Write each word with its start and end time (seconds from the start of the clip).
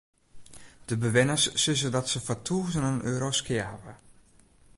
De 0.85 0.97
bewenners 0.97 1.51
sizze 1.63 1.89
dat 1.95 2.09
se 2.11 2.19
foar 2.25 2.41
tûzenen 2.47 2.97
euro's 3.11 3.39
skea 3.41 3.65
hawwe. 3.71 3.93